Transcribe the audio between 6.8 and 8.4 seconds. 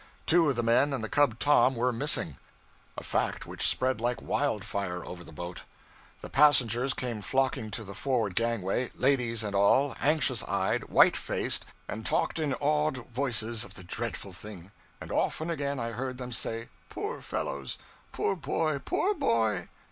came flocking to the forward